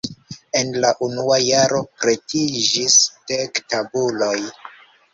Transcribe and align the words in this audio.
En 0.61 0.71
la 0.85 0.89
unua 1.07 1.37
jaro 1.49 1.83
pretiĝis 1.99 2.99
dek 3.35 3.65
tabuloj. 3.71 4.37